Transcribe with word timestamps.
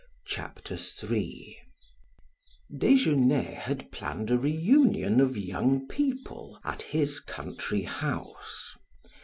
CHAPTER 0.25 0.79
III 1.03 1.57
DESGENAIS 2.75 3.65
had 3.65 3.91
planned 3.91 4.31
a 4.31 4.37
reunion 4.39 5.21
of 5.21 5.37
young 5.37 5.87
people 5.87 6.59
at 6.63 6.81
his 6.81 7.19
country 7.19 7.83
house. 7.83 8.75